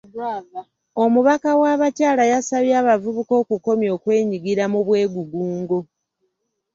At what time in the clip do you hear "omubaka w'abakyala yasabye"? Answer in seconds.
1.03-2.73